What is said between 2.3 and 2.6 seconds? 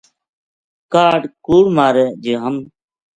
ہم